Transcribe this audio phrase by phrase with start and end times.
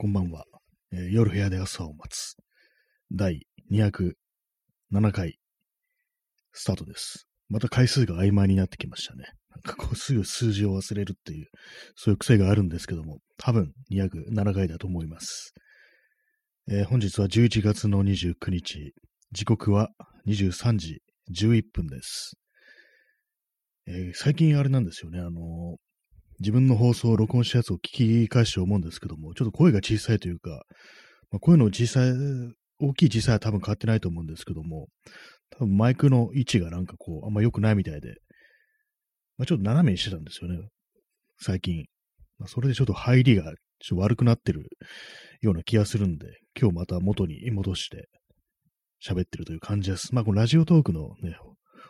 [0.00, 0.44] こんばんは、
[0.92, 2.36] えー夜部屋で朝を待つ。
[3.10, 4.14] 第207
[5.10, 5.40] 回、
[6.52, 7.26] スタートです。
[7.48, 9.24] また回数が曖昧になってきましたね。
[9.50, 11.48] なんかこうすぐ数字を忘れるっていう、
[11.96, 15.52] そういう癖があるんですけども、多分207回だと思います。
[16.70, 18.94] えー本日は11月の29日、
[19.32, 19.90] 時刻は
[20.28, 21.02] 23時
[21.32, 22.36] 11分です。
[23.88, 25.76] えー最近あれなんですよね、あの
[26.40, 30.62] 自分の放送を録音したやつを聞き返して思うんですけども、ちょっと声が小さいというか、
[31.30, 32.12] まあ、声の小さい、
[32.80, 34.86] 大きい小さいは多分変わってないと思うんですけども、
[35.50, 38.14] 多分マイクの位置がなんかこう、あんま良くないみたいで、
[39.36, 40.58] まあ、ちょっと斜めにしてたんですよね、
[41.40, 41.84] 最近。
[42.38, 44.68] まあ、それでちょっと入りがちょっと悪くなってる
[45.40, 46.26] ような気がするんで、
[46.60, 48.08] 今日また元に戻して
[49.04, 50.14] 喋ってるという感じです。
[50.14, 51.36] まあ、このラジオトークのね、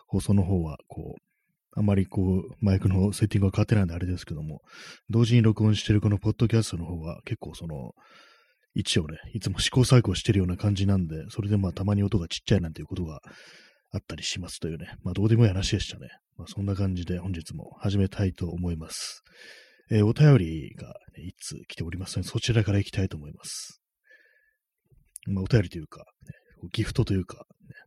[0.07, 1.28] 放送の方は、こう、
[1.75, 4.61] あまりこう、マイクのセッティングが変わってないんであれですけども、
[5.09, 7.93] 同時に録音してるこのポッドキャストの方は結構その、
[8.75, 13.19] 位置をね、いつも試行錯誤してるような感じなんで、それでまあたまに音がちっちゃいなんていうことが
[13.91, 16.07] あったりしますというね、まあどうでもいい話でしたね。
[16.37, 19.23] まあそんな感じで本日も始めたいと思います。
[19.91, 23.81] えーお便りが、ね、いつ来ておりますので、そちらから行きたいと思います。
[25.27, 26.33] まあお便りというか、ね、
[26.71, 27.45] ギフトというか、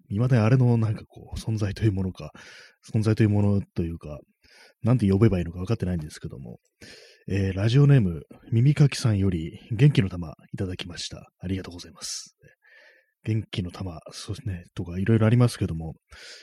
[0.08, 2.32] 未だにあれのなんかこう、存在というものか、
[2.92, 4.18] 存在というものというか、
[4.82, 6.58] なんて呼べばいいのか分かってないんですけども、
[7.28, 11.30] えーラジオネーム、耳かきさんより元気の玉いただきました。
[11.38, 12.34] ありがとうございます。
[13.24, 15.94] 元気の玉、そうですね、とかいろいろありますけども、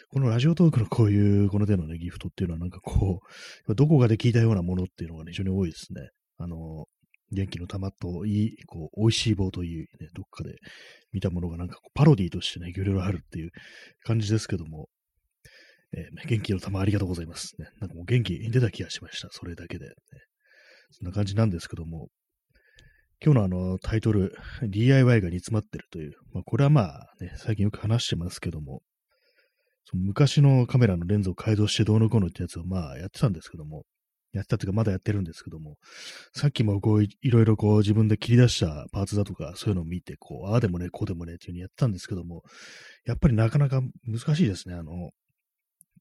[0.09, 3.19] このラジオトークのこういうこの手のね、ギフトっていうのはなんかこ
[3.67, 6.07] う、どこかで聞いたようなものっていうのが、ね、非常に多いですね。
[6.37, 6.85] あの、
[7.31, 10.55] 元気の玉といい、こう、美味しい棒という、ね、どっかで
[11.11, 13.51] 見たものがなんかこうパロディとしてね、いろいろあるっていう
[14.03, 14.87] 感じですけども、
[15.95, 17.55] えー元気の玉ありがとうございます。
[17.59, 19.29] ね、なんかもう元気出た気がしました。
[19.31, 19.91] それだけで、ね。
[20.91, 22.09] そんな感じなんですけども、
[23.23, 28.81] 今日のあのタイトル、DIY が煮詰まってるという、まあ、これはまあね、最近よく話してますけども、
[29.85, 33.83] その昔のカメラのレンズを改造してどうのこうのってやつをまあやってたんですけども、
[34.31, 35.77] やったっていうかまだやってるんですけども、
[36.33, 42.43] さっきもこういいろいろこう自分で切り出したパーツだとかそういうのを見て、こう、ああでもね、こうでもねっていうふうにやってたんですけども、
[43.05, 44.75] やっぱりなかなか難しいですね。
[44.75, 45.11] あの、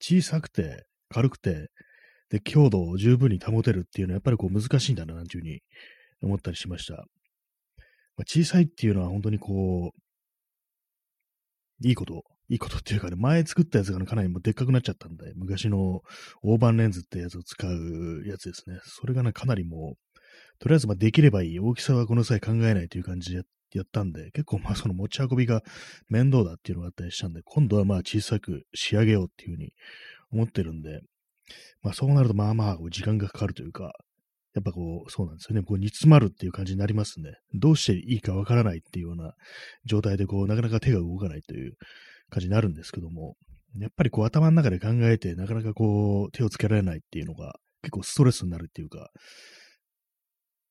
[0.00, 1.70] 小さくて軽くて、
[2.30, 5.60] で、強度を十分に保てるっていうのはやっぱりこう難しいんだな、なんていうふうに
[6.22, 6.94] 思ったりしました。
[6.96, 16.00] まあ、小さいっていうのは本当にこう、いいこと、いいことっていうかね、前作ったやつがねかなりもうでっかくなっちゃったんで、昔の
[16.42, 18.78] 大判レンズってやつを使うやつですね。
[18.84, 20.18] それがね、かなりもう、
[20.58, 21.60] とりあえずまあできればいい。
[21.60, 23.42] 大きさはこの際考えないという感じで
[23.72, 25.62] やったんで、結構まあその持ち運びが
[26.08, 29.72] 面倒だっていうのがあったりしたんで、今度はまあ小さく仕上げようっていうふうに
[30.32, 31.00] 思ってるんで、
[31.82, 33.92] まあそうなるとまあまあ時間がかかるというか、
[34.54, 35.62] やっぱこう、そうなんですよね。
[35.62, 37.34] こう煮詰まるっていう感じになりますね。
[37.54, 39.34] どうしていいかわからないっていうような
[39.84, 41.74] 状態でこう、なかなか手が動かないという
[42.30, 43.36] 感じになるんですけども、
[43.78, 49.10] やっぱりこう頭の中で考えてなかなかこう手をつけられないっていうのが結構ストレスになるっていうか、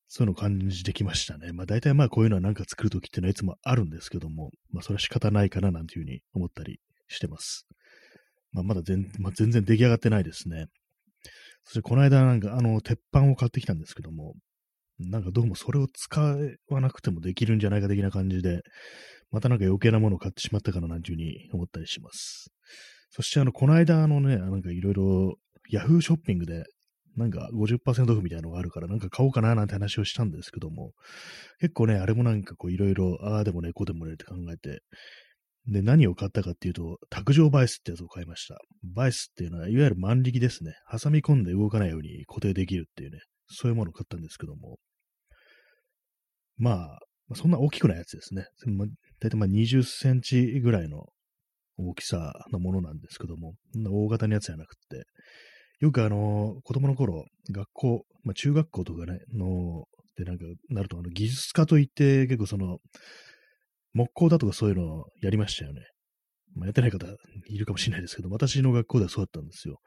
[0.07, 1.51] そういうのを感じてきましたね。
[1.51, 7.67] まあ大体まあこういうのはなんか作るときっていうのはいつもあるんですけども、まあそれは仕方ないかななんていうふうに思ったりしてます。
[8.51, 10.67] まあまだ全,、まあ、全然出来上がってないですね。
[11.63, 14.35] そしてこの間なんかあの鉄板を買ってきたんですけども、
[14.99, 16.19] なんかどうもそれを使
[16.69, 18.61] わなくてもできるんじゃないか的な感じで、
[19.31, 22.51] またなんか余計なものを買ってしまったかななんていうふうに思ったりします。
[23.11, 25.35] そしてあの、この間あのね、なんかいろいろ
[25.69, 26.63] ヤフーショッピングで
[27.17, 30.91] なんか50%オフみたいなのがあるから、なんか買おうかななんて話をしたんですけども、
[31.59, 34.81] 結構ね、あれもなんかこういろいろ、ああでもね、こうでもねって考えて、
[35.65, 38.57] で、何を買ったかっていうと、卓上バイスってやつを買いました。
[38.83, 40.73] バイスっていうのは、いわゆる万力ですね。
[40.89, 44.77] 挟み込んで動かないように固定できるっていうね、そういうものを買ったんですけども、
[46.57, 46.99] まあ、
[47.35, 48.45] そんな大きくないやつですね。
[49.19, 51.05] 大体まあ20センチぐらいの
[51.77, 55.05] 大きさのものなんですけども、そんな大型のやつじゃなくて、
[55.79, 59.85] よくあの、子供の頃、学校、まあ中学校とかね、の、
[60.17, 62.79] でなんか、なると、あの、技術科といって、結構その、
[63.93, 65.81] 木工だとかそういうのをやりましたよね。
[66.55, 67.05] まあ、やってない方
[67.47, 69.79] いるかもしれないですけど、私の学校ではそうだったんですよ。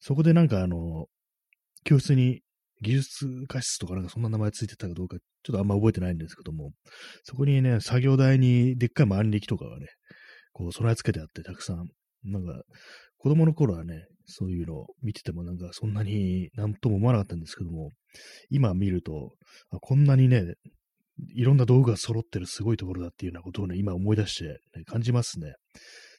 [0.00, 1.06] そこでなんかあの、
[1.84, 2.40] 教室に
[2.82, 6.72] 技術科室とかなんかそんな名前ついてたかどうか、ちょっとあんま覚えてないんですけども、
[7.24, 9.86] そこにね、作業台にでっかい万力とかがね、
[10.52, 11.86] こう備え付けてあってたくさん、
[12.24, 12.62] なんか、
[13.18, 17.90] 子供の頃はね、そういうのを見ててもなんかそんなになんとも思わなかったんですけども、
[18.50, 19.32] 今見ると、
[19.70, 20.54] あこんなにね、
[21.34, 25.54] いろんな道具が揃ってるすごいところだっていうようなことをね、今思い出して、ね、感じますね。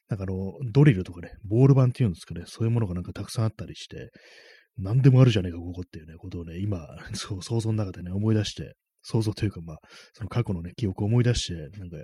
[0.08, 4.10] なんかあの、ドリルとかね、ボール板っていうんですかね、そういうものがなんかたくさんあったりして、
[4.78, 9.78] 何でもあるじゃねえか、ここっていうね、ことをね、今、 そう、想像の中でね、思い出して、想像というか、まあ、
[10.12, 11.96] その過去のね、記憶を思い出して、なんか、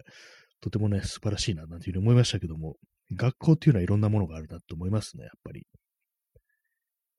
[0.61, 2.77] とてもね、素晴らしいな、なんていうふうに思いましたけども、
[3.13, 5.67] 学校っていうのはいろんなものがあるなと思いますね、やっぱり。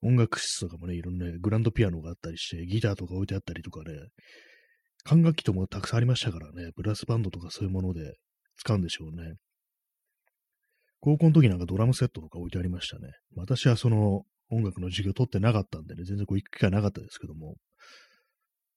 [0.02, 3.94] 音楽室とかもね、いろんな、ね、グランドピアノがあったりして、ギターとか置いてあったりとかね、
[5.04, 8.16] 管楽器ともたくさんありましたからね、ブラスバンドとかそういうもので
[8.56, 9.34] 使うんでしょうね。
[11.00, 13.12] 高校の時なんかドラムセットとか置いてありましたね。
[13.36, 17.56] 私はその音楽の授業取ってなかったんでね、全然こう行く機会なかったですけども、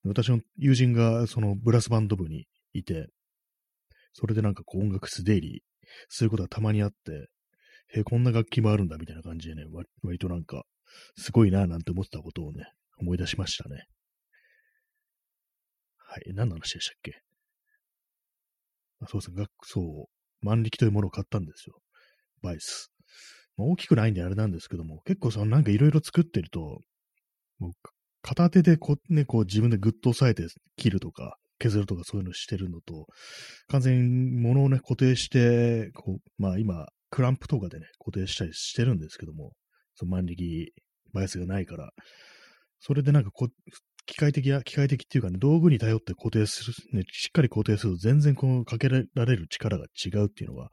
[0.04, 3.10] 私の友人がそのブラスバンド部にいて、
[4.13, 5.63] それでなんかこう音楽室出入り
[6.07, 7.27] することがたまにあって、
[7.92, 9.63] へこんな楽器もあるんだみたいな感じでね、
[10.04, 10.63] 割となんか、
[11.18, 12.66] すごいなぁなんて思ってたことをね、
[12.98, 13.86] 思い出しましたね。
[15.98, 17.21] はい、何の話でしたっけ？
[19.01, 21.80] あそうですね、学そう、万力というものを買ったんですよ。
[22.42, 22.92] バイス。
[23.65, 26.81] 大きくないんであれなんですけども、結構そのなんかいろいろ作ってると、
[27.59, 27.71] もう
[28.21, 30.47] 片手でこうね、こう自分でグッと押さえて
[30.77, 33.07] 切るとか、削るとかそういうのしてるのと、
[33.67, 39.53] 完全に物をね、固定して、こう、まあ今、クランプとかでね、固定したりしてるんですけども、
[39.95, 40.73] その万力
[41.13, 41.91] バイアスがないから、
[42.79, 43.50] それでなんかこ
[44.06, 50.69] 機械的や、機械的っていうかね、道具に頼って固定する、ね、しっかり固定すると全然このかけられる力が違うっていうのが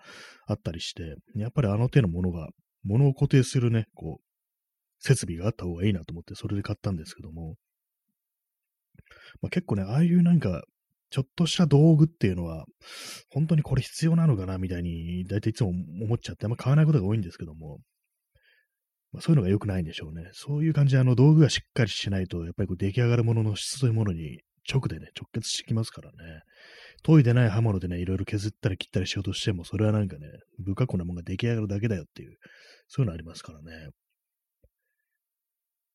[0.46, 2.48] あったりして、やっぱりあの手のものが、
[2.86, 4.24] ものを固定するね、こう、
[4.98, 7.56] 設備があった方がいいなと思ってそれで買ったんですけども、
[9.42, 10.62] まあ、結構ね、ああいうなんか
[11.10, 12.64] ちょっとした道具っていうのは、
[13.30, 17.78] 本当にこれ必要なのかなみたいに、大体いつも思っちゃって、あんま買わないことが多いんですけども、
[19.12, 20.28] まあ、そういうのが良くないんでしょうね。
[20.32, 24.40] そういう感じで、あの、道具がしっかりしないと、やっぱりこう出来上がるものの質というものに
[24.70, 26.16] 直でね、直結してきますからね。
[27.06, 30.26] 研いでない刃物でね、いろいろ削ったり切ったりしようとしても、それはなんかね、
[30.64, 32.36] 不可抗なものが出来上がるだけだよっていう、
[32.88, 33.72] そういうのありますからね。
[33.72, 33.90] やっ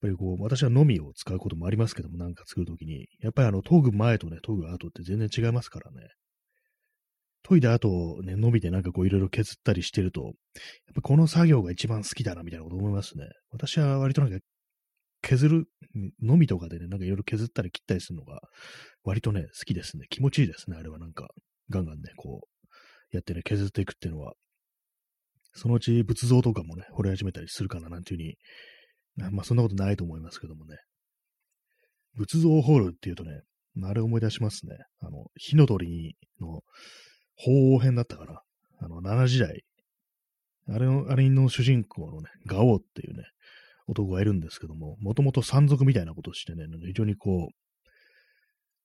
[0.01, 6.07] ぱりこう、私はのみを使うこともありますけども、なんか作るときに、やっぱりあの、研ぐ前とね、研ぐ後って全然違いますからね。
[7.43, 10.33] 研いだ後、ね、のみでなんかこういろいろ削ったりしてると、やっ
[10.95, 13.25] ぱこの作業が一番好きだな、みたいなこと思いますね。
[13.51, 14.37] 私は割となんか、
[15.21, 15.65] 削る、
[16.21, 18.41] のみとかでね、なんかいろいろ削ったり切ったりするのが、
[19.03, 20.06] 割とね、好きですね。
[20.09, 21.29] 気持ちいいですね、あれはなんか、
[21.69, 24.33] ガンガンね、こう、やってね、削っていくっていうのは、
[25.53, 28.38] そのうち仏像とかもね、掘り始めたりするかな、なんていうふうに
[29.29, 30.77] まあそんなことないと思いますけどもね。
[32.15, 33.41] 仏像ホールっていうとね、
[33.83, 34.77] あれ思い出しますね。
[35.00, 36.62] あの、火の鳥の
[37.35, 38.41] 鳳凰編だったかな。
[38.79, 39.63] あの、奈良時代。
[40.67, 43.24] あれの、あれの主人公のね、ガオっていうね、
[43.91, 47.49] 男がいるんですけども、もともと山賊みたいなことをしてね、非常にこ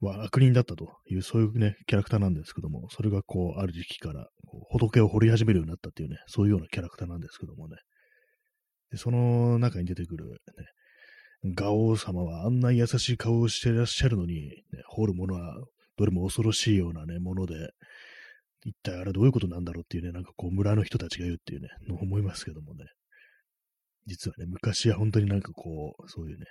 [0.01, 7.77] う、は悪人だったという、そういうね、キャラクターなんですけども、それがこう、ある時期からこう仏を掘り始めるようになったっていうね、そういうようなキャラクターなんですけどもね。
[8.91, 14.53] で、その中に出てくる、ね、ガオ様はあんな優しい顔をしていらっしゃるのに、ね、
[14.89, 15.55] 掘るものは
[15.97, 17.55] どれも恐ろしいようなね、もので、
[18.65, 22.85] 一体あれどういうことなんだろうっていうね、なんかこう村の人たちが言うっていうね、の思いますけどもね。
[24.07, 26.47] 実はね、昔は本当になんかこう、そういうね、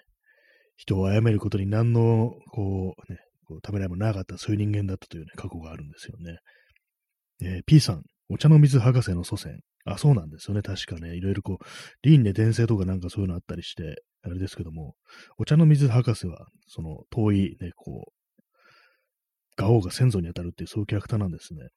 [0.75, 6.37] 人を殺めることに何の、こう、ね、こうためらいもなかった、そういう人間だったというね、過去があるんですよね。
[7.41, 10.63] えー、P さん、お茶の水博士の祖先、あ、そうなんですよね。
[10.63, 11.15] 確かね。
[11.15, 11.65] いろいろこう、
[12.01, 14.95] 輪廻転生とかなんかそういうのあったりして、あれですけども、
[15.37, 18.41] お茶の水博士は、その遠いね、こう、
[19.55, 21.67] ガオが先祖に当たるっていうそういうキャラクターなんですね。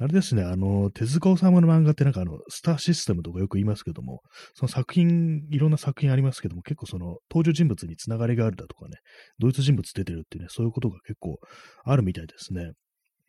[0.00, 4.22] あれですね、あの、手塚治虫の漫画ってなんかあの、スターシステムとかよく言いますけども、
[4.54, 8.98] その作品、いろんな作品ありますけども、結構その登場人物につながりがあるだとかね、
[9.40, 11.40] 同一人物出てるっていうね、そういうことが結構
[11.84, 12.72] あるみたいですね。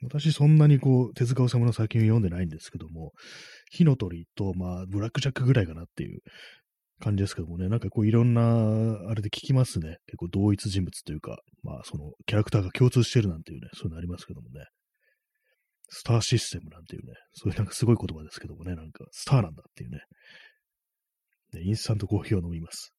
[0.04, 3.14] 私そんなにこう、手塚治虫の作品を読んでないんですけども、
[3.72, 6.20] 火の鳥と、まあ、ブラックジャックぐらいかなっていう
[7.00, 8.42] 感じですけどもね、なんかこういろんな、
[9.10, 9.98] あれで聞きますね。
[10.06, 14.66] 結構同一人物というか、まあそのキャラクターが共通してるなんていうね、そういうのありますけどもね。
[15.90, 20.00] スターシステムなんていうね、そういうなんかすごい言葉ですけどもね、なんかスターなんだっていうね。
[21.54, 22.94] ねインスタントコーヒーを飲みます。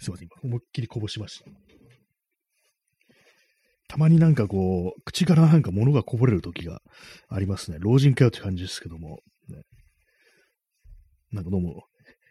[0.00, 1.50] すいません、今思いっきりこぼしました。
[3.88, 6.80] たまになんかこう、口からなんか物がこぼれる時が
[7.28, 7.78] ありますね。
[7.80, 9.62] 老人かよって感じですけども、ね、
[11.32, 11.84] なんかどうも、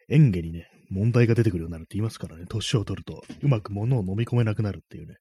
[0.10, 5.16] 演技にね、問題が出てくるようになるって言いますからね、年を取ると、うまく物を飲み込めなくなるっていうね、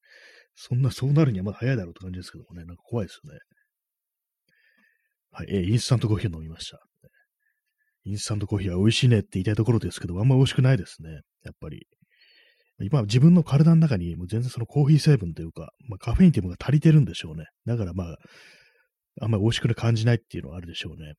[0.55, 3.39] そんな、そうなるにはまだ早いだろうって感じですけどもね、なんか怖いですよね。
[5.31, 6.79] はい、えー、インスタントコーヒーを飲みました。
[8.05, 11.11] インスタントコーヒーは美味しいねって言いたいところですけど、あんま美味しくないですね。
[11.45, 11.87] やっぱり。
[12.81, 17.45] 今自分の体の中にもう全然そのコーヒー成分というか、まあ、カフェインっていうものが足りてるんでしょうね。
[17.65, 18.17] だからまあ、
[19.21, 21.15] あんまり美味しく感じないっていうのはあるでしょうね。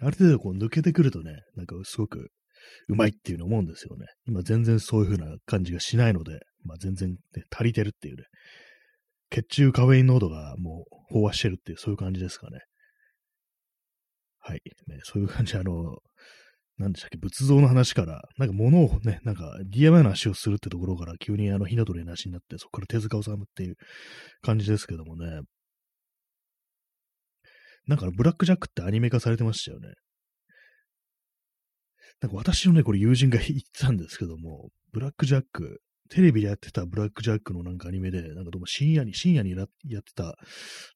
[0.00, 2.28] ある程度こう抜けてくるとね、なんかすごく
[2.88, 4.06] うまいっていうの思うんですよね。
[4.26, 7.16] 今全然そういう風な感じがしないので、まあ全然、ね、
[7.50, 8.24] 足りてるっていうね。
[9.30, 12.60] 血中カフェイン濃度がもう飽和してるっていう、そういう感じですかね。
[14.40, 14.62] はい。
[14.86, 15.98] ね、そういう感じ、あの、
[16.78, 23.74] なんでしたっけ、仏像の話から、なんか物をね、なんか DIY の話をするってところから急にあの火の鳥の話になって、そこから手塚治虫っていう
[24.42, 25.40] 感じですけどもね。
[27.86, 29.88] なんかブラックジャックってアニメ化されてましたよね。
[32.20, 40.36] なんか私のね、これ友人が言ってたんですけども、ブラックジャック、テレビでやってたブラックジャックのなんかアニメで、なんかどうも深夜に、深夜にやってた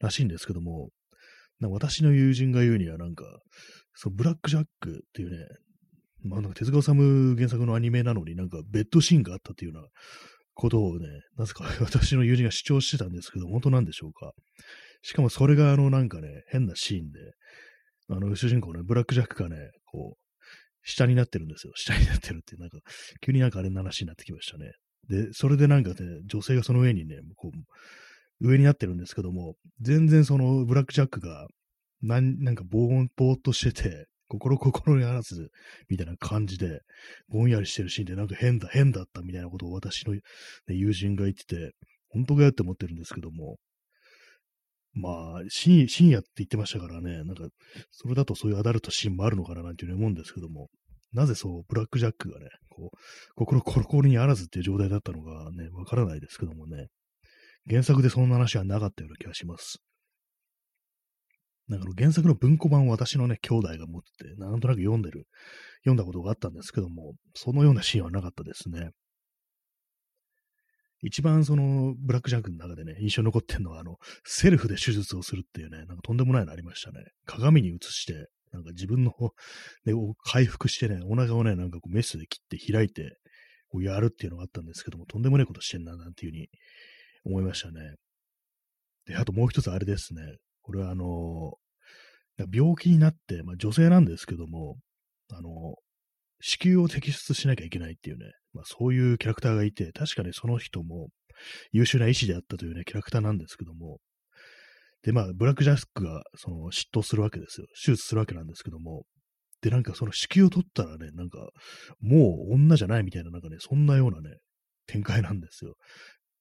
[0.00, 0.90] らしいんですけども、
[1.60, 3.24] 私の友人が言うにはなんか、
[3.94, 5.46] そう、ブラックジャックっていうね、
[6.24, 9.88] まあなんか手塚治虫原作のアニメなのになんかベッドシーンがあったっていうような
[10.54, 14.32] ことをね、なぜか 私の友人が主張してたんですけど、本当なんでしょうか。
[15.02, 17.18] しかもそれがあのなんかね、変なシーンで、
[18.08, 20.22] あの主人公ね、ブラックジャックがね、こう、
[20.84, 21.72] 下になってるんですよ。
[21.76, 22.78] 下になってるって、なんか、
[23.20, 24.72] 急になんかあれの話になってきましたね。
[25.08, 31.46] で、それでなんかね、女性がその上にね、こう、上になってるんですけども、全然そのブラックジャックが、
[32.02, 35.50] なん、なんかぼー、ぼーっとしてて、心心にあらず、
[35.88, 36.80] みたいな感じで、
[37.28, 40.20] ぼんやりしてるシーンでなんか変だ、変だったみたいなことを私の、ね、
[40.68, 41.72] 友人が言ってて、
[42.08, 43.58] 本当かよって思ってるんですけども、
[44.94, 47.46] まあ、深夜って言ってましたからね、なんか、
[47.90, 50.68] それだとそういうアダルトシーンもあるのかななんていうふうに思うんですけども、
[51.12, 52.96] なぜそう、ブラックジャックがね、こう、
[53.36, 56.88] 心コロコロにあらずっていう状態だったのかね、わからないですけどもね、
[57.68, 59.82] 原作でそんな話はなかったような気がします。
[61.68, 65.26] なんか原作の文庫版を私のね、兄弟が持ってて、なんとなく読んでる、
[65.84, 68.90] 読んだことがあったんですけども、そのようなシーンはなかったですね。
[71.02, 77.04] 一番その、ブラックジャックの中でね、印象に残ってるのは、あの、セルフで手術をするっていうね、なんかとんでもないのありましたね。
[77.26, 79.12] 鏡に映して、なんか自分の、
[79.86, 79.94] ね、
[80.24, 83.18] 回復してね、お腹をね、なんかこうメスで切って開いて、
[83.68, 86.48] こうやるっていうのがあったんですけども、とんでもないことしてんな、なんていうふうに
[87.24, 87.94] 思いましたね。
[89.06, 90.22] で、あともう一つあれですね。
[90.62, 91.54] これはあの
[92.52, 94.76] 病気になって、まあ女性なんですけども、
[95.30, 95.50] あの
[96.40, 101.08] 子宮を摘出しなきゃいけないっていうね、まあそういうキャラクターがいて、確かにその人も
[101.72, 103.98] 優秀な医師であったというね、キャラクターなんですけども、
[105.04, 107.66] で、まあ、ブラックジャックが、その、嫉妬するわけですよ。
[107.84, 109.04] 手術するわけなんですけども、
[109.62, 111.38] で、なんかその子宮を取ったらね、なんか、
[112.00, 114.36] もう女じゃないみたいな、なんかね、そんなようなね、
[114.86, 115.74] 展開なんですよ。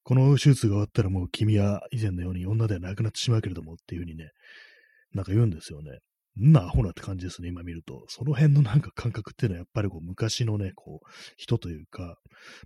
[0.04, 4.30] この手術が終わったらもう君は以前のように女ではなくなってしまうけれどもっていうふうにね、
[5.14, 6.00] なんか言うんですよね。
[6.40, 8.06] んなアホなって感じですね、今見ると。
[8.08, 12.16] その辺のなんか感覚っていうのはやっぱりこう昔のね、こう、人というか、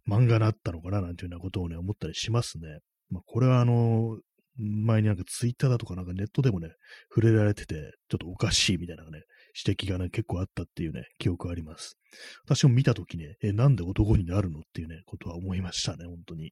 [0.08, 2.80] 漫画だったのかななんていうようなことをね、思ったりしますね。
[3.10, 4.20] まあ、これはあの、
[4.58, 6.70] 前になんかツイッターだとかなんかネットでもね、
[7.10, 9.24] 触れられてて、ちょっとおかしいみたいなね、
[9.66, 11.98] 指摘がね、結構あったっていうね、記憶あります。
[12.46, 16.52] 私も見たときね、え、なんで男になるのっていうね、ことは思いましたね、本当に。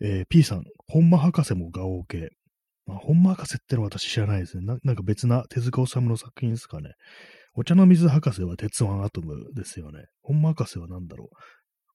[0.00, 2.30] えー、P さん、本間博士も画王系。
[2.86, 4.78] まあ、本間博士ってのは私知らないですねな。
[4.84, 6.92] なんか別な手塚治虫の作品ですかね。
[7.54, 10.04] お茶の水博士は鉄腕アトムですよね。
[10.22, 11.36] 本間博士は何だろう。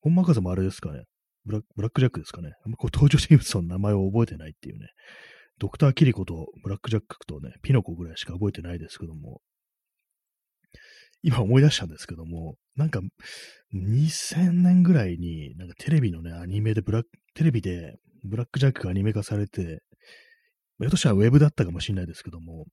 [0.02, 1.04] 本間博士もあれですかね。
[1.46, 2.54] ブラックジャックですかね。
[2.66, 4.88] あんまこう登場人物の名前を覚えてないっていうね。
[5.60, 9.42] ドクター・キリコとブラックジャックとね、ピノコぐらいしか覚えてないですけども、
[11.24, 13.00] 今思い出したんですけども、なんか
[13.74, 19.84] 2000年ぐらいに、なんかテレビのね、アニメでブラック、テレビでブラックジャックがアニメ化されて、
[20.80, 22.66] ひょっとしたらウェブだったかもしれないですけども、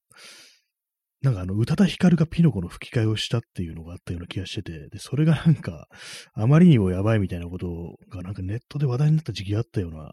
[1.21, 5.89] なんかあの、宇多田ヒカルがピノコの吹き替えをしたっていうのがあったような気がしてて、で、それがなんか、
[6.35, 10.13] あまりにもやばいみたいなことがなんかネットで話題になった時期があったような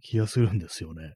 [0.00, 1.12] 気がするんですよね。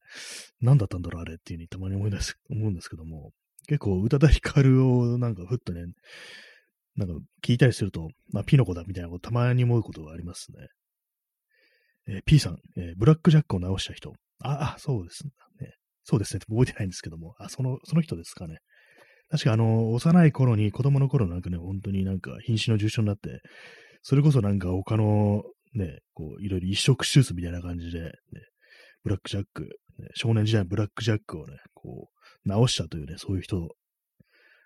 [0.61, 3.33] 何だったんだろうあれっていうふうにたまに思い出す、思うんですけども、
[3.69, 5.87] 結構宇多田ヒカルをなんかふっとね、
[6.97, 10.69] なんか聞いたりすると、まあ、ピノコだみたいなことたまに思うことがありますね。
[12.09, 14.13] えー、P さん、えー、ブラックジャックを直した人。
[14.43, 15.31] あ、あ、そうですね。
[16.05, 16.41] そうですね。
[16.49, 17.35] 覚えてないんですけども。
[17.39, 18.59] あ、その、その人ですかね。
[19.29, 23.41] 確かあの、幼い頃に、子供の頃なんかね、本当になんか瀕死の重症になって、
[24.03, 25.43] それこそなんか他の
[25.75, 28.11] ね、こう、いろいろ移植手術みたいな感じで、ね、
[29.03, 29.65] ブラックジャック、
[29.99, 33.69] ね、少年時代のブラックジャックをね、こう、直したというね、そういう人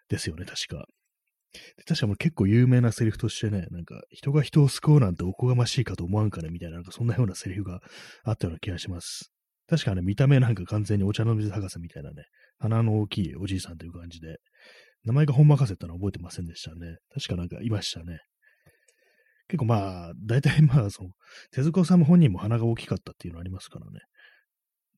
[0.08, 0.86] ですよね、確か。
[1.76, 7.80] で確かもう結構有名なセリフとしてね、なんか、人が人を救うなんておこがましいかと思わんかね、みたいな、なんかそんなようなセリフが
[8.24, 9.32] あったような気がします。
[9.68, 12.24] 確かね、見た目なんか完全にお茶の水博士みたいなね、
[12.58, 14.38] 鼻の大きいおじいさんという感じで、
[15.04, 16.99] 名前が本任せってのは覚えてませんでしたね。
[17.14, 18.19] 確かなんかいましたね。
[19.49, 21.11] 結構まあ、大体まあ、その、
[21.50, 24.00] 手塚さん本人も鼻が大きかったっていうのありますからね。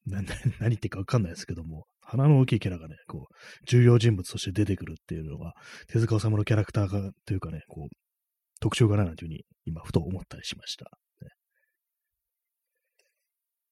[0.60, 3.34] 何言ってかわかんないですけども、鼻の大きいキャラがね、こう、
[3.66, 5.54] 重要人物として出てくるっていうのは、
[5.86, 7.96] 手塚治虫のキャラクターが、というかね、こう、
[8.60, 10.84] 特徴かないなんていうふうに、今、ふと思ったりしました。
[11.22, 11.30] ね、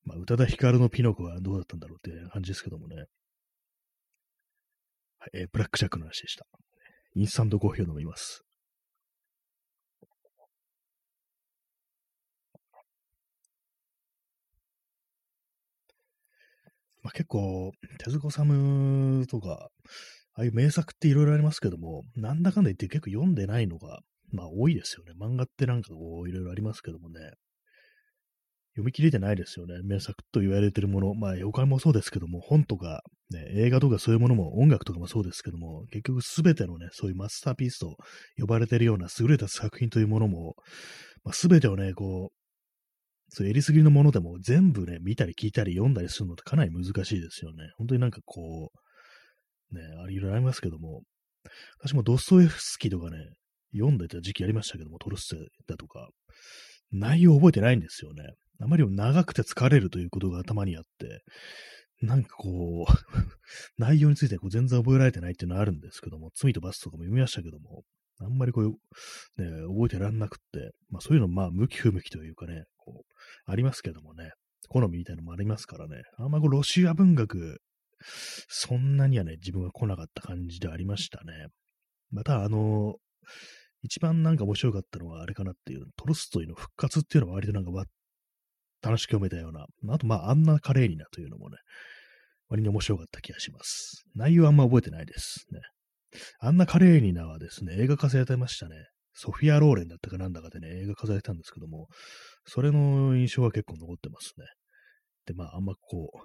[0.04, 3.04] まあ、宇多田ヒカルのピノコはどうだったんだろうって感じですけどもね。
[5.32, 6.46] えー、ブラックジャックの話でした。
[7.14, 8.44] インスタントコーヒーを飲みます。
[17.02, 19.70] まあ、結構、手塚治虫とか、
[20.34, 24.00] ああいう名作っていろいろありますけども、なんだかんだ言って結構読んでないのが、
[24.32, 25.12] まあ多いですよね。
[25.20, 27.32] 漫画ってなんかこう、いろいろありますけどもね。
[28.80, 29.74] 読み切れてないですよね。
[29.84, 31.14] 名作と言われてるもの。
[31.14, 37.96] まあ、妖怪もそうですけども、本とか、ね、映画とかそういうものも、音楽とかもそうですけども、結局すべてのね、そういうマスターピースと
[38.38, 40.56] 呼ばれてるような優れた作品というものも、
[41.22, 42.34] まあ、すべてをね、こう、
[43.28, 47.70] そう、えりすぎのものでも全部ね、見たり聞いたり読んだりするのってかなり難しいですよね。
[47.76, 48.72] 本当になんかこ
[49.72, 51.02] う、ね、あれいろいろありますけども、
[51.78, 53.18] 私もドストエフスキーとかね、
[53.72, 55.36] 読んでた時期ありましたけども、トルステ
[55.68, 56.08] だとか、
[56.92, 58.24] 内容覚えてないんですよね。
[58.60, 61.22] あまりも長くて疲れるということが頭にあって、
[62.02, 62.92] なんかこう
[63.78, 67.82] 内容についてこう全然覚えられてないっていうのはあるんですけども、罪と罰とかも読みましたけども、
[68.20, 68.72] あんまりこう、
[69.42, 74.32] ね、覚えてらんなくって、まあそういうのまあ向き不向きというかね、こう、ありますけどもね、
[74.68, 77.60] 好みみたいなのもありますからね、あんまこうロシア文学、
[78.48, 81.48] そんなにはね、自分は来なかった感じでありましたね。
[82.10, 82.96] また、あの、
[83.82, 87.88] 一番なんか面白かったのはあれかなっていう、トルストイの復活っていうのは割となんか割
[88.82, 91.56] 楽しく読めたような、あとまあ、アンナ・カレーニナというのもね、
[92.48, 94.04] 割に面白かった気がします。
[94.14, 95.60] 内容あんま覚えてないですね。
[96.40, 98.74] アンナ・カレーニナはですね、映画化されてましたね。
[99.14, 101.88] ソフィア・ローレンだったかなんだかでね、映画化されたんですけども、
[102.46, 104.46] それの印象は結構残ってますね。
[105.26, 106.18] で、まあ、あんまこう、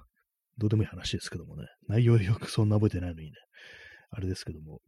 [0.57, 3.33] どうでもいい話ですけどもね、内容よくそんな覚えてないのにね、
[4.11, 4.79] あれですけども、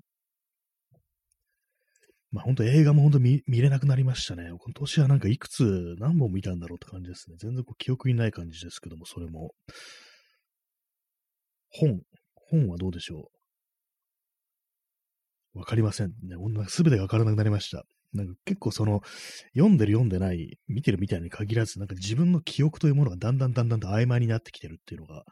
[2.31, 4.49] まあ本当映画も本当見見れなくなりましたね。
[4.49, 7.37] 今年はなんかいくつ何本見たんだろうって感じですね。
[7.39, 9.53] 全然こう記憶にない感じですけども、それも。
[11.69, 12.01] 本、
[12.35, 13.29] 本はどうでしょ
[15.55, 15.59] う？
[15.59, 16.13] わかりませんね。
[16.67, 17.83] すべてがわからなくなりました。
[18.13, 19.01] なんか結構その、
[19.53, 25.23] 読んでる読んでない、見てるみたいに限らず、なんか自分の記憶というものがだんだんだんだんと曖昧になってきてるっていうのが、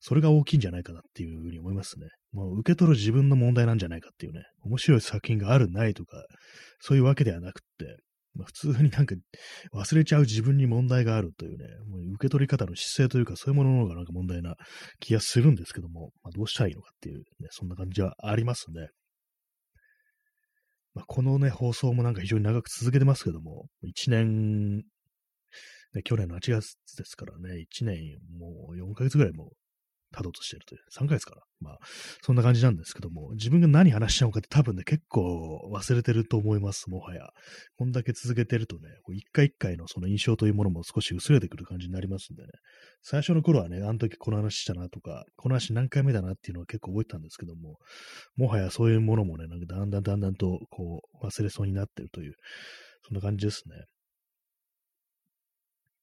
[0.00, 2.06] それが大きいんじゃないかなっていうふうに思いますね。
[2.32, 6.24] もう受け取る自分の問題なんじゃないかっていうね、面白い作品があるないとか、
[6.80, 7.96] そういうわけではなくって、
[8.36, 9.14] まあ、普通になんか
[9.74, 14.56] 忘れちゃう自分に問題があるというね、もう受け取り方の姿勢というか、そういうものの方がなんか問題な
[15.00, 18.88] 気がするんですけども、まあ、どうしたらいいのかっていう、ね、そんな感じはありますね。
[20.96, 24.78] まあ、このね、放送もなんか非常に長く続けてますけども、1年、
[25.92, 29.52] ね、去年の8月ですからね、1年もう4ヶ月ぐらいも
[30.16, 31.42] たどとしてるという、3ヶ月かな。
[31.60, 31.78] まあ、
[32.22, 37.28] そんな感じなんですけども、自分が何話したのかって多分ね、結構忘れてると思います、もはや。
[37.76, 42.48] こんだけ続けてるとね、一回一回のその印象というものも少し薄れてくる感じになりますんでね。
[43.02, 47.76] 最初の頃はね、あの時この話したなとか、この話何回目だなっていうのは結構覚えてたんですけども、
[48.36, 52.34] もはやそういうものもね、なんかだんだんだんだんとこう忘れそうになってるという、
[53.06, 53.84] そんな感じですね。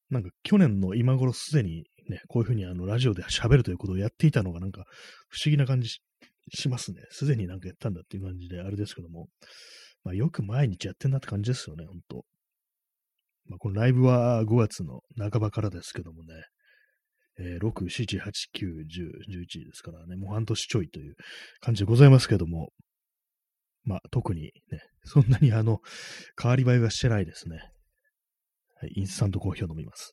[0.10, 4.86] なんか去年の今頃すでにね、こういうふうにあのラジオで喋るということをやっていたのがなんか
[5.30, 6.00] 不思議な感じ
[6.54, 7.02] しますね。
[7.10, 9.28] すでになんかやったんだっていう感じであれですけども、
[10.04, 12.26] まあよく毎日やってんなって感じですよね、ほんと。
[13.46, 16.34] まあこのライブは5月の半ばからですけどもね、
[17.40, 18.30] えー、6、7、8、9、10、
[19.30, 21.16] 11ですからね、もう半年ちょいという
[21.62, 22.70] 感じでございますけども、
[23.86, 25.80] まあ特にね、そんなにあの、
[26.42, 27.58] 変わり映えはしてないですね。
[28.76, 30.12] はい、インスタントコーヒーを飲みます。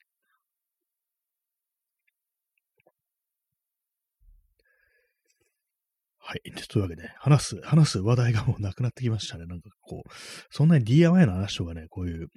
[6.31, 6.43] はい。
[6.69, 9.47] というわけで、話す、話す話題がもうなくなってきましたね。
[9.47, 10.11] なんかこう、
[10.53, 12.29] そんなに DIY の話とかね、こういう、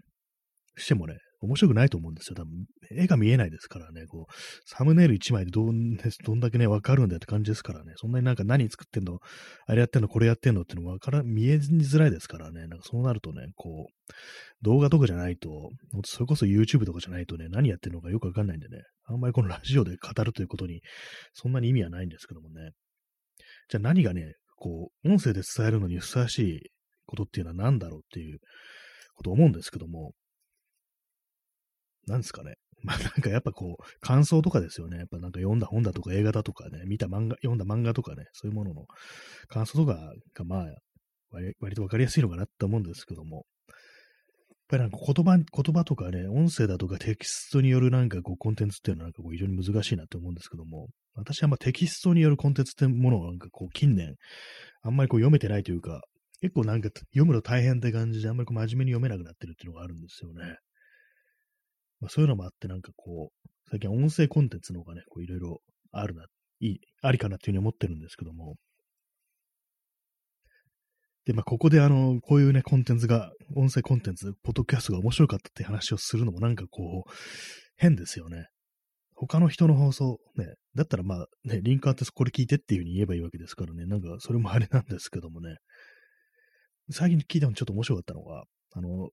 [0.76, 2.36] してもね、面白くないと思うんですよ。
[2.36, 4.34] 多分、絵が見えないですからね、こう、
[4.66, 9.20] サムネイル1枚でどんどんだけね、わかるんだよって感じですからね、そんなになんか何作ってんの、
[9.68, 14.14] あれやってんの、これやってんのってのわから、見えづらいですからね、なんかそうなるとね、こう、
[14.64, 15.70] 動画とかじゃないと、
[16.04, 20.82] それこそ YouTube とかじゃないとね、何やってんのかよくわかんないんでね、あんまりこのラジオで語るということに、
[21.34, 22.72] そんなに意味はないんですけどもね。
[23.74, 26.60] じゃあ何がね、こう、音声で伝えるのにふさわしい
[27.08, 28.38] ことっていうのは何だろうっていう
[29.16, 30.12] ことを思うんですけども、
[32.06, 32.54] なんですかね。
[32.84, 34.98] まあなんかやっぱこう、感想とかですよね。
[34.98, 38.86] やっぱなんか読んだ本だとか映画だとかね、見た漫画、読んだ漫画とかね、そういうものの
[39.48, 40.76] 感想とかがまあ、
[41.32, 43.46] 割割とわかりやすいのかなって思うんですけども、やっ
[44.68, 54.16] ぱりなんか言葉、言葉とかね、音声だとかテキストによるなんかこうコンテンツっていうのはなんかこう非常に難しいなって思うんですけども、私はまあテキストによるコンテンツってものをなんかこう近年、
[54.82, 56.02] あんまりこう読めてないというか、
[56.42, 60.58] 結構なんか読むの大変って感じで、あんまりこう真面目に読めなくなってるっていうのがあるんですよね。
[62.02, 66.26] まあそういうのもあってなんかこう、最近音声コンテンツの方がね、こういろいろあるな、
[66.60, 68.56] いい、ありかなっていうふうに思ってるんですけども。
[71.26, 77.12] で、まあ、ここであの、こういうね、コンテンツが、音声コンテンツ、ポッドキャストが面白かったって話をするのもなんかこう、
[77.78, 78.48] 変ですよね。
[79.16, 85.58] 他の人の放送、ね、だったらまあね、リンクあってこれ聞いてっていう風に言えばいいわけですからね、なんかそれもあれなんですけどもね、
[86.92, 89.10] 最近聞いたのちょっと面白かったのが、あの、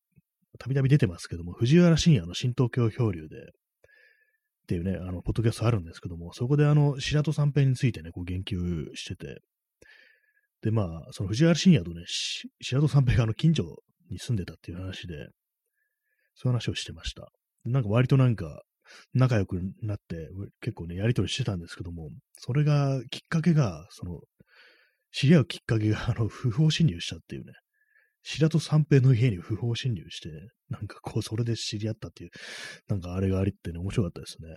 [0.59, 3.41] たびたび出てますけども、藤原信也の新東京漂流で、っ
[4.67, 9.41] ていうね、あの、ポッドキャストあるんですけども、そこであの、白戸三平についてね、こう言及してて、
[10.63, 12.05] で、まあ、その藤原信也とね、
[12.61, 13.65] 白戸三平があの、近所
[14.11, 15.29] に住んでたっていう話で、
[16.35, 17.31] そういう話をしてました。
[17.65, 18.63] なんか割となんか、
[19.15, 20.29] 仲良くなって、
[20.61, 24.21] 結構ね、やりとりしてたんですけども、それが、きっかけが、その、
[25.13, 27.53] 知り合うきっかけが、 あの、不法侵入したっていうね、
[28.23, 30.31] 白戸三平の家に不法侵入して、
[30.69, 32.31] なんかこう、それで知り合ったっていう、
[32.89, 34.57] なんかあれがありってね、面白かったですね。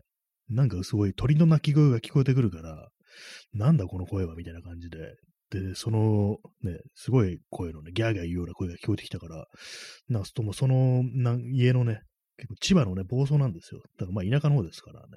[0.50, 2.90] なんかすごい鳥の鳴き声が聞こえてくるから、
[3.54, 5.16] なんだこの声はみたいな感じで、
[5.50, 9.46] で、そのね、すごい声のね、ギャーギャー言うような声が聞こえてきたから、
[10.10, 11.04] なんともその
[11.52, 12.02] 家のね、
[12.38, 13.82] 結構千葉のね、房総なんですよ。
[13.98, 15.08] だからまあ田舎の方ですからね。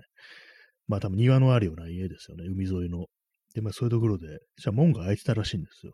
[0.87, 3.07] まあ多分庭のあるような家ですよね、海沿いの。
[3.55, 4.27] で、まあそういうところで、
[4.57, 5.93] じゃあ門が開いてたらしいんですよ。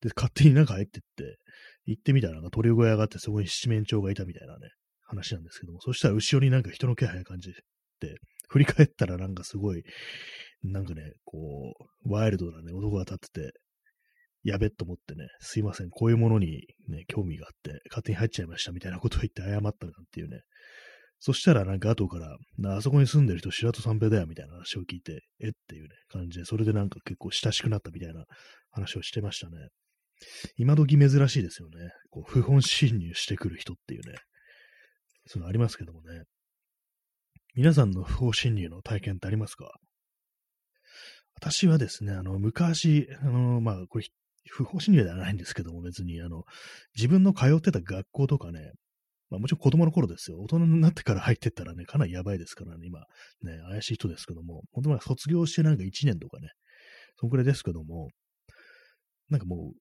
[0.00, 1.38] で、勝手に中入ってって、
[1.84, 4.70] 行ってみたらなんか鳥小屋があってそこに七面鳥がいたみたいなね、
[5.02, 7.52] 話なんですけども、そしたら後ろになんか人の気配感じ
[8.00, 8.16] て、
[8.48, 9.82] 振り返ったらなんかすごい、
[10.62, 13.52] なんかね、こう、ワイルドなね、男が立ってて、
[14.44, 20.40] やべっと思ってね、すいません、こういうものにね、興味があって、勝手に入っちゃいましたみたいなことを言って謝ったなんていうね。
[21.24, 25.50] そしたらなんか後から、あそこに住んでる人、白戸三平だよみたいな話を聞いて、え？
[25.50, 28.24] っていうね、感じで、それでなんか結構親しくなったみたいな
[28.72, 29.68] 話をしてましたね。
[30.56, 31.92] 今時珍しいですよね。
[32.10, 34.16] こう、不本侵入してくる人っていうね。
[35.26, 36.24] そういうのありますけどもね。
[37.54, 39.70] 皆さんの不法侵入の体験ってありますか？
[41.36, 44.06] 私はですね、あの、昔、あの、まあ、これ、
[44.50, 46.42] 不法侵入ではないんですけども、別に、あの、
[46.96, 48.72] 自分の通ってた学校とかね、
[49.32, 50.38] まあ、もちろん子供の頃ですよ。
[50.40, 56.48] 大人になってから入ってったらね、かなりやばいですからね、今、ね、怪しい人ですけども、本当は卒業してなんか1年とかね、
[57.18, 58.08] そんくらいですけども、
[59.30, 59.72] なんかも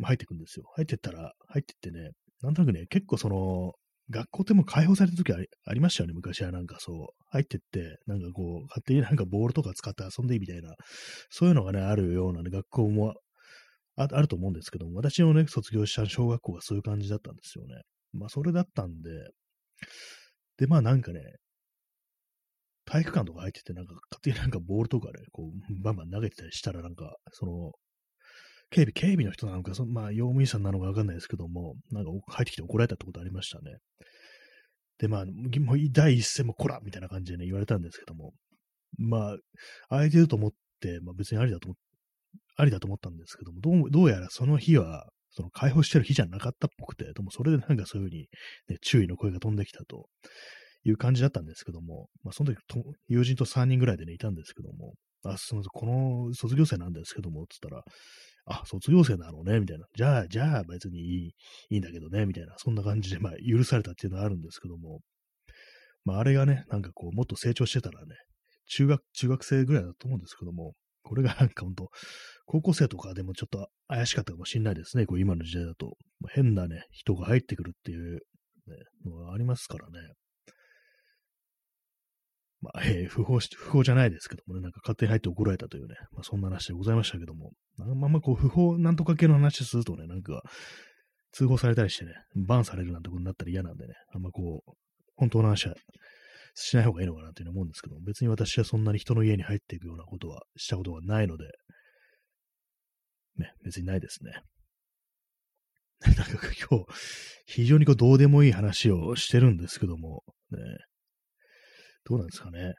[0.00, 0.64] う、入ってくんですよ。
[0.76, 3.72] 入ってったら、入ってってね、なんとなくね、結構その、
[4.08, 7.06] 学校ってもう開放された時ありありましたよね、昔はなんかそう。
[7.28, 10.74] 入ってって、なんかこう、勝手になんかボールとか使って遊んでいいみたいな、
[11.28, 13.14] そういうのがね、あるような、ね、学校も
[13.96, 17.82] あると思うんですけども、私のね、卒業した小学校がそういう感じだったんですよね。
[18.12, 19.10] まあ、それだったんで、
[20.58, 21.20] で、まあなんかね、
[22.86, 27.72] 体育館とか入ってて、なんか勝手になんかボールとかね、こう、バンバン投げてたりしたら、なんか、その、
[28.70, 33.76] 警備、警備の人なのか、そまあ、用務員さんなのかわかんないですけども、なんか入ってきて怒られたってことありましたね。
[34.98, 38.32] で、まあ、もう第一声もこらみたいな感じでね、言われたんですけども、
[38.98, 39.36] まあ、
[39.88, 40.50] 空いてると思っ
[40.80, 41.76] て、まあ別にありだと思っ
[42.60, 48.28] ありだと思ったんですけども、どうどうやらその日は、その解放してる日じゃなかったっぽくて、でもそれでなんかそういうふうに、
[48.68, 50.06] ね、注意の声が飛んできたと
[50.84, 52.58] いう感じだったんですけども、まあその時
[53.08, 54.94] 友人と3人ぐらいでね、いたんですけども、
[55.24, 57.82] あ、すみません、この卒業生なんですけども、つったら、
[58.46, 59.86] あ、卒業生なのね、みたいな。
[59.94, 61.34] じゃあ、じゃあ別にいい、
[61.70, 62.54] いいんだけどね、みたいな。
[62.56, 65.00] そんな感じで、まあ、許されたっていうのはあるんですけども。
[66.04, 68.16] まあ、あれがね、なんかこう、もっと成長してたらね、
[68.66, 71.90] 中学、中学生ぐらいだと思うんですけども、これがなんかほんと、
[72.50, 75.06] 高校生とかでもちょっと怪しかったかもしれないですね。
[75.06, 75.96] こう今の時代だと。
[76.34, 78.20] 変なね、人が入ってくるっていう、ね、
[79.06, 80.00] のがありますからね。
[82.60, 90.42] まあ、えー、不法不法じゃないですけどもね、なんか勝手に入って怒られたというね、まあ、そんな話でございましたけども、あんまこう、不法なんとか系の話するとね、なんか、
[91.30, 94.72] 通報されたりしてね、バンされるなんてことになったら嫌なんでね、あんまこう、
[95.14, 95.74] 本当の話は
[96.54, 101.44] しない方がいいのかなというふうに思うんですけども、別に私はそんなに人の家に入っていくようなことはしたことがないので、
[103.40, 104.42] ね、別にないですね。
[106.00, 106.24] なんか
[106.70, 106.86] 今日、
[107.46, 110.58] 非常にこうどうでもいい話をしてるんですけども、ね、
[112.04, 112.74] どうなんですかね。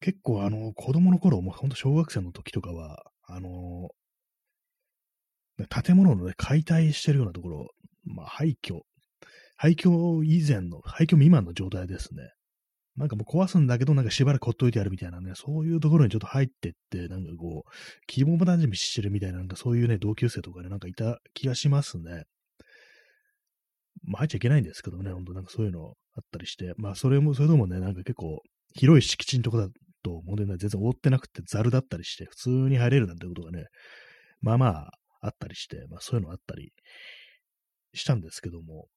[0.00, 3.90] 結構あの、子供の頃、もうほんと小学生の時とかは、あの
[5.68, 7.68] 建物のね、解体してるようなところ、
[8.04, 8.80] まあ廃墟、
[9.56, 12.30] 廃墟以前の、廃墟未満の状態ですね。
[12.96, 17.70] なんかもう壊すんだけど、なんかしばらくほっといてやるみたいなね、そういうところにちょっと入ってって、なんかこう、
[18.06, 22.24] 希望もなじみしてるみたいな、なんかそういうね、同級生とかね、なんかいた気がしますね。
[24.04, 28.42] まあ入っちゃいけないんですけどね、ほんとなんかそういうのあったりして、まあそれも、それでもね、なんか結構、
[28.74, 29.68] 広い敷地のとこだ
[30.02, 30.58] と問題ない。
[30.58, 33.66] 全然覆ってなくてザルだったりして、普通に入れるなんてことがね、
[34.40, 34.90] まあまあ
[35.22, 36.72] あったりして、まあそういうのあったり
[37.94, 38.88] したんですけども、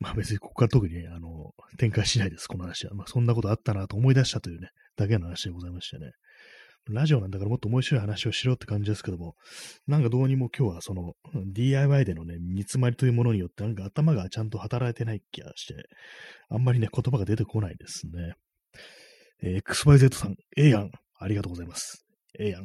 [0.00, 2.94] まあ別にここから特に、あの、展開しないです、この話は。
[2.94, 6.12] まあそんなことあったなと思い出したというね、だけの話でございましてね。
[6.88, 9.36] ラジオなんだからもっと面白い話をしろって感じですけども、
[9.86, 11.12] なんかどうにも今日はその
[11.52, 15.74] DIY でのね、煮詰まりというものによってなんか頭がちゃんと働いてない気がして、
[16.48, 18.34] あんまりね、言葉が出てこないですね。
[19.42, 20.90] えー、XYZ さん、ええやん。
[21.18, 22.06] ありがとうございます。
[22.38, 22.56] ええ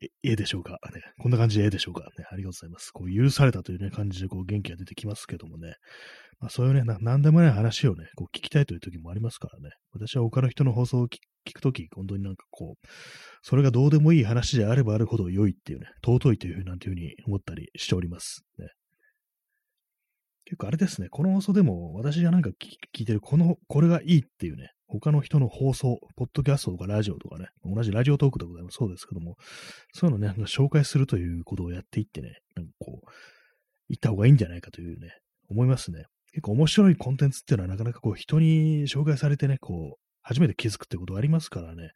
[0.00, 0.10] やん。
[0.28, 1.02] え、えでしょうか、ね。
[1.18, 2.02] こんな感じでええでしょうか？
[2.18, 2.24] ね。
[2.30, 2.90] ありがとうございます。
[2.90, 5.74] こう、許されたというね、感じでこう元気が出てきますけどもね。
[6.40, 9.70] まあ、そういうね、ななんでもない話をね、こう聞きたいという時もありますからね。
[9.92, 11.18] 私は他の人の放送を聞
[11.54, 12.86] くとき、本当になんかこう、
[13.42, 18.42] それがどうでもいい話であればあるほど良いっていうね、尊いというふうなんていうふうに思ったりしております。
[18.58, 18.68] ね。
[20.44, 28.76] 結構あれですね、この放送でも私がなんか聞いてる、この、これがいいっていうね、他の人の放送、ポッドキャストとかラジオとかね、同じラジオトークでございます。
[28.76, 29.36] そうですけども、
[29.92, 33.08] そういうのね、なんか紹介するということをやっていってね、なんかこう、
[33.88, 35.10] 行った方がいいんじゃないかというね、
[35.48, 36.04] 思いますね。
[36.32, 41.90] 結構面白いコンテンツっていうのはなかなかこう人に紹介されてね、こう、初めて気づくってことありますからね。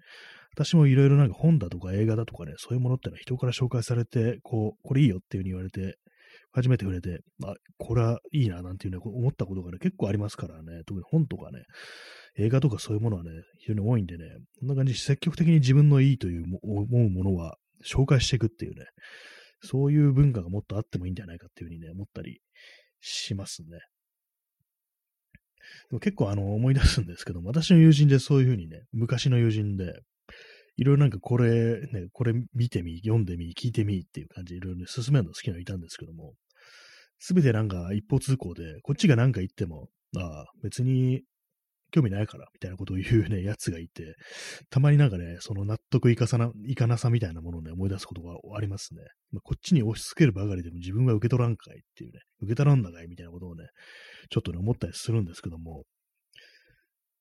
[0.55, 5.99] 私もいろいろなんか本だとか映画だとかね、そういうものってのは人から紹介されて、こう、これいいよっていう風に言われて、
[6.53, 11.63] 初めて触れて、あ、これはいいななんていうね、思ったことがね、結構ありますからね、特に本とかね、
[12.37, 14.25] 映画とかそういうものはね、非常に多いんでね、
[14.61, 18.87] こんな感じで積極的に自分のいいという思うものは紹介していくっていうね、
[19.63, 22.41] そういう文化がもっとあってもいいんじゃないかっていうふうにね、思ったり
[23.01, 23.79] しますね。
[25.91, 30.01] でも結構あの思い出すんですけども、私の友人でそういうふうにね、昔の友人で、
[30.77, 36.35] いろいろなんかこれ、ね、これ見てみ、読んでみ、聞いてみっていう感じでいろいろ、ね、進めるの好きなのいたんですけども、
[37.19, 41.23] すべてなんか一方通行で、こっちが何か言っても、ああ、別に
[41.91, 44.15] 興味ないから、みたいなことを言うね、 やつがいて、
[44.71, 49.03] たまになんかね、その納得いかさな、いかなさみたいなものをね、思い出すことがありますね。
[49.31, 53.67] まあ、こっちに押し付けるばかりでも自分は受け取らんかいっていうね、受け取らんだかいみたいなことをね、
[54.31, 55.85] ちょっとね、思ったりするんですけども、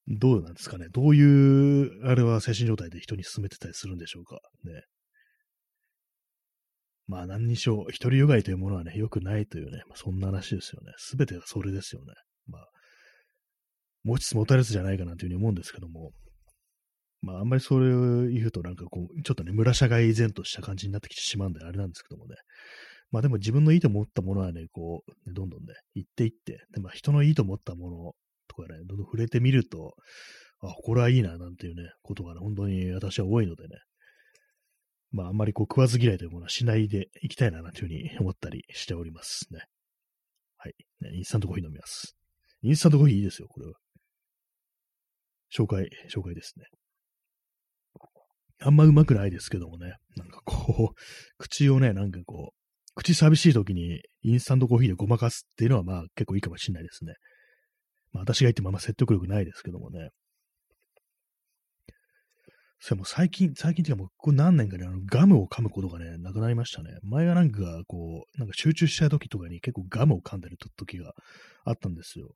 [0.08, 0.88] どうなんですかね。
[0.90, 4.40] どういう、あれは精神状態で人に勧めてたりするんでしょうか。
[4.64, 4.84] ね。
[7.08, 10.94] まあ何にしろ、独りよがいというものはね、良くないというね、まあ、そんな話ですよね。
[10.98, 12.14] すべてがそれですよね。
[12.48, 12.68] まあ、
[14.08, 16.12] 持ちつ持たれつじゃないかなというふうに思うんですけども、
[17.22, 22.36] まああんまりそれを言うとなんかこう、ちょっとね、村社会依然とした感じになってきてしまうんであれなんですけどもね。
[23.12, 28.14] まあでも自分のいいと思ったものはね、こう、どんどんね、言っていって、で、まあ人のいいと思ったもの
[28.48, 29.96] とかね、どんどん触れてみると、
[30.62, 33.78] あ、これはいいな、なんていうね、ことがね、本当に私は多いのでね、
[35.12, 39.62] まああんまりこう食わず嫌いというものはしないでいきたいな、なんていうふうに思ったりしておりますね。
[40.58, 40.74] はい。
[41.02, 42.18] ね、インスタントコーヒー飲みます。
[42.62, 43.74] インスタントコーヒーいいですよ、これは。
[45.56, 46.66] 紹介、紹介ですね。
[48.60, 50.96] あんまうまくないですけどもね、なんかこう、
[51.38, 57.14] 口をね、なんかこう、口寂しい時にインスタントコーヒーでごまかすっていうのはまあ結構いいかもしれないですね。
[58.12, 60.10] まあ私が言ってもあんま説得力ないですけどもね。
[62.80, 66.98] それも最近、最近っていうかもうこれ何年かで、ね、あのガムを噛むことがね、なくなりましたね。
[67.04, 71.14] 前はなんかこう、なんか集中した時とかに結構ガムを噛んでる時が
[71.66, 72.34] あったんですよ。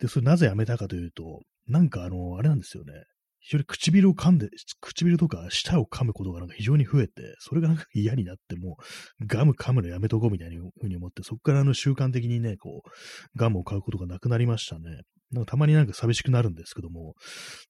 [0.00, 2.92] で、それなぜやめたかというと、なんかあの、あれなんですよね。
[3.40, 4.48] 非常に唇を噛んで、
[4.80, 8.76] 唇とか舌を噛むことがなんか非常に増えて、それがなんか嫌になっても
[9.24, 12.90] ガム噛むのやめとこうみたいなふうに思って、そこからあの習慣的にね、こう、
[13.36, 15.02] ガムを買うことがなくなりましたね。
[15.30, 17.14] なんかたまになんか寂しくなるんですけども、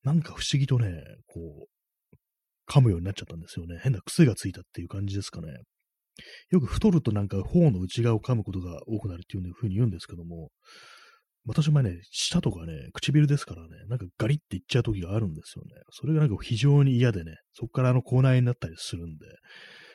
[0.02, 3.78] なんか不思議とね、こう、噛むようになっちゃったんですよね。
[3.82, 5.48] 変な癖がついたっていう感じですかね。
[6.50, 10.50] よく太るとなんか頬の内側を噛むことが多くなるっていうふうに言うんですけども、
[11.46, 15.70] 私もね、舌とかね、唇ですからね、なんかガリっていっちゃう時があるんですよね。
[15.90, 19.26] それがなんか非常に嫌でね、そこからあの口内になったりするんで、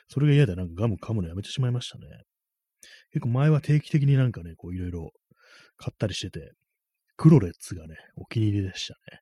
[0.08, 2.06] それが嫌でなんかガム噛むのやめてしまいましたね。
[3.12, 5.10] 結構前は定期的になんかね、こういろいろ
[5.76, 6.52] 買ったりしてて、
[7.16, 9.20] クロレッツがね、お気に入りでしたね。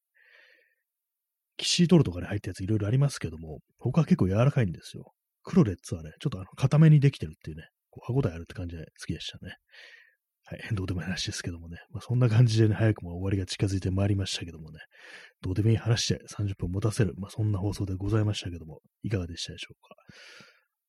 [1.57, 5.13] キシートルとかに入ったやついろいろありますけども、他は結構柔らかいんですよ。
[5.43, 9.57] クロレッツはね、ちょっとあの、固めにできてるっていうね、こう歯応えあるって感じで好きでしたね。
[10.51, 11.77] はい、どうでもいい話ですけどもね。
[11.93, 14.81] まあ、そんな感じでね、早くも終わりが近づいてまいりましたけどもね。
[15.43, 17.15] どうでもいい話で30分持たせる。
[17.19, 19.95] まあ、そんな放送でございましたけども、いかがでしたでしょうか。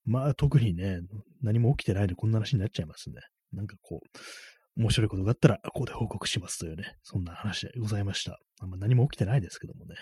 [0.04, 0.98] まあ、特にね、
[1.42, 3.20] 何も起きてないでこんな話になっちゃいますね。
[3.52, 8.40] なんかこう、面白いことがあったら、ここで報告しますというね、そんな話でございました。
[8.60, 9.94] あんま、何も起きてないですけどもね。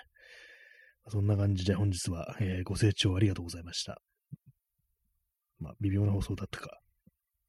[1.08, 4.00] そんな感じで本日は、えー、ご清聴ありがとうございました。
[5.58, 6.80] まあ、微妙な放送だったか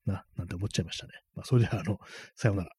[0.05, 1.13] な、なんて思っちゃいましたね。
[1.35, 1.99] まあ、それでは、あの、
[2.35, 2.71] さようなら。